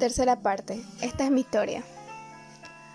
Tercera 0.00 0.40
parte. 0.40 0.82
Esta 1.02 1.24
es 1.24 1.30
mi 1.30 1.42
historia. 1.42 1.84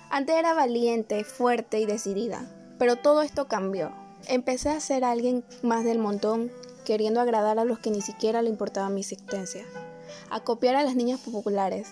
Antes 0.10 0.38
era 0.38 0.56
valiente, 0.56 1.24
fuerte 1.24 1.80
y 1.80 1.86
decidida, 1.86 2.50
pero 2.80 2.96
todo 2.96 3.22
esto 3.22 3.48
cambió. 3.48 3.92
Empecé 4.28 4.70
a 4.70 4.80
ser 4.80 5.04
alguien 5.04 5.46
más 5.62 5.84
del 5.84 6.00
montón, 6.00 6.52
queriendo 6.84 7.22
agradar 7.22 7.60
a 7.60 7.64
los 7.64 7.78
que 7.78 7.92
ni 7.92 8.02
siquiera 8.02 8.42
le 8.42 8.50
importaba 8.50 8.90
mi 8.90 9.02
existencia, 9.02 9.64
a 10.32 10.40
copiar 10.40 10.76
a 10.76 10.84
las 10.84 10.96
niñas 10.96 11.20
populares, 11.20 11.90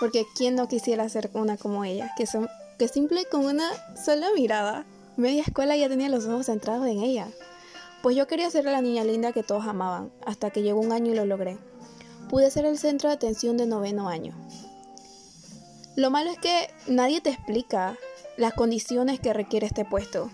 porque 0.00 0.24
quién 0.34 0.56
no 0.56 0.66
quisiera 0.66 1.08
ser 1.08 1.30
una 1.34 1.56
como 1.56 1.84
ella, 1.84 2.10
que, 2.16 2.26
son, 2.26 2.48
que 2.80 2.88
simple 2.88 3.26
con 3.26 3.44
una 3.44 3.70
sola 3.94 4.26
mirada, 4.34 4.84
media 5.16 5.42
escuela 5.42 5.76
ya 5.76 5.88
tenía 5.88 6.08
los 6.08 6.26
ojos 6.26 6.46
centrados 6.46 6.88
en 6.88 6.98
ella. 6.98 7.28
Pues 8.02 8.16
yo 8.16 8.26
quería 8.26 8.50
ser 8.50 8.64
la 8.64 8.80
niña 8.80 9.04
linda 9.04 9.30
que 9.30 9.44
todos 9.44 9.68
amaban, 9.68 10.10
hasta 10.26 10.50
que 10.50 10.62
llegó 10.62 10.80
un 10.80 10.90
año 10.90 11.12
y 11.12 11.14
lo 11.14 11.26
logré. 11.26 11.58
Pude 12.28 12.50
ser 12.50 12.64
el 12.64 12.78
centro 12.78 13.08
de 13.08 13.14
atención 13.14 13.56
de 13.56 13.66
noveno 13.66 14.08
año. 14.08 14.34
Lo 15.96 16.10
malo 16.10 16.30
es 16.30 16.38
que 16.38 16.68
nadie 16.86 17.20
te 17.20 17.30
explica 17.30 17.96
las 18.36 18.52
condiciones 18.52 19.20
que 19.20 19.32
requiere 19.32 19.66
este 19.66 19.84
puesto. 19.84 20.30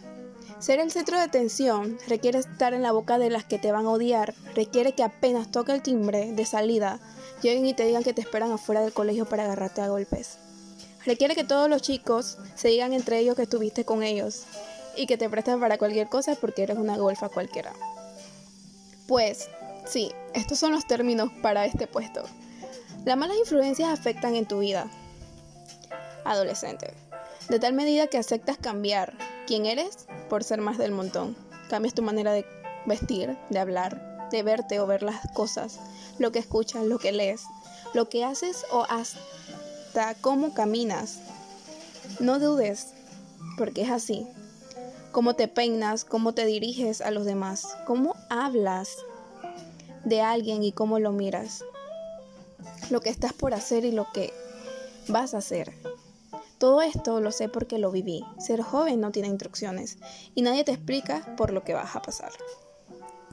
Ser 0.58 0.80
el 0.80 0.90
centro 0.90 1.16
de 1.16 1.22
atención 1.22 1.98
requiere 2.08 2.38
estar 2.38 2.72
en 2.72 2.82
la 2.82 2.92
boca 2.92 3.18
de 3.18 3.30
las 3.30 3.44
que 3.44 3.58
te 3.58 3.72
van 3.72 3.86
a 3.86 3.90
odiar, 3.90 4.34
requiere 4.54 4.92
que 4.92 5.02
apenas 5.02 5.50
toque 5.50 5.72
el 5.72 5.82
timbre 5.82 6.32
de 6.32 6.46
salida, 6.46 7.00
lleguen 7.42 7.66
y 7.66 7.74
te 7.74 7.84
digan 7.84 8.04
que 8.04 8.14
te 8.14 8.20
esperan 8.20 8.52
afuera 8.52 8.80
del 8.80 8.92
colegio 8.92 9.24
para 9.26 9.44
agarrarte 9.44 9.80
a 9.80 9.88
golpes. 9.88 10.38
Requiere 11.04 11.34
que 11.34 11.44
todos 11.44 11.68
los 11.68 11.82
chicos 11.82 12.38
se 12.54 12.68
digan 12.68 12.92
entre 12.92 13.18
ellos 13.18 13.34
que 13.34 13.42
estuviste 13.42 13.84
con 13.84 14.02
ellos 14.02 14.44
y 14.96 15.06
que 15.06 15.16
te 15.16 15.28
prestan 15.28 15.58
para 15.58 15.78
cualquier 15.78 16.08
cosa 16.08 16.36
porque 16.36 16.62
eres 16.62 16.78
una 16.78 16.96
golfa 16.96 17.28
cualquiera. 17.28 17.72
Pues, 19.08 19.48
sí, 19.86 20.12
estos 20.34 20.58
son 20.58 20.72
los 20.72 20.86
términos 20.86 21.30
para 21.42 21.66
este 21.66 21.86
puesto. 21.86 22.22
Las 23.04 23.16
malas 23.16 23.36
influencias 23.38 23.88
afectan 23.88 24.34
en 24.34 24.46
tu 24.46 24.60
vida. 24.60 24.90
Adolescente. 26.24 26.94
De 27.48 27.58
tal 27.58 27.72
medida 27.72 28.06
que 28.06 28.18
aceptas 28.18 28.56
cambiar 28.56 29.14
quién 29.46 29.66
eres 29.66 30.06
por 30.28 30.44
ser 30.44 30.60
más 30.60 30.78
del 30.78 30.92
montón. 30.92 31.36
Cambias 31.68 31.94
tu 31.94 32.02
manera 32.02 32.32
de 32.32 32.46
vestir, 32.86 33.36
de 33.50 33.58
hablar, 33.58 34.28
de 34.30 34.42
verte 34.42 34.80
o 34.80 34.86
ver 34.86 35.02
las 35.02 35.20
cosas, 35.32 35.80
lo 36.18 36.32
que 36.32 36.38
escuchas, 36.38 36.84
lo 36.84 36.98
que 36.98 37.12
lees, 37.12 37.42
lo 37.94 38.08
que 38.08 38.24
haces 38.24 38.64
o 38.70 38.86
hasta 38.88 40.14
cómo 40.20 40.54
caminas. 40.54 41.18
No 42.20 42.38
dudes, 42.38 42.94
porque 43.56 43.82
es 43.82 43.90
así 43.90 44.26
cómo 45.12 45.34
te 45.34 45.46
peinas, 45.46 46.04
cómo 46.04 46.32
te 46.32 46.46
diriges 46.46 47.02
a 47.02 47.10
los 47.10 47.26
demás, 47.26 47.76
cómo 47.86 48.16
hablas 48.30 48.96
de 50.04 50.20
alguien 50.20 50.62
y 50.62 50.72
cómo 50.72 50.98
lo 50.98 51.12
miras, 51.12 51.64
lo 52.90 53.00
que 53.00 53.10
estás 53.10 53.32
por 53.32 53.54
hacer 53.54 53.84
y 53.84 53.92
lo 53.92 54.06
que 54.12 54.32
vas 55.08 55.34
a 55.34 55.38
hacer. 55.38 55.72
Todo 56.58 56.80
esto 56.82 57.20
lo 57.20 57.32
sé 57.32 57.48
porque 57.48 57.78
lo 57.78 57.90
viví. 57.90 58.24
Ser 58.38 58.62
joven 58.62 59.00
no 59.00 59.10
tiene 59.10 59.28
instrucciones 59.28 59.98
y 60.34 60.42
nadie 60.42 60.62
te 60.64 60.72
explica 60.72 61.34
por 61.36 61.52
lo 61.52 61.64
que 61.64 61.74
vas 61.74 61.96
a 61.96 62.02
pasar. 62.02 62.30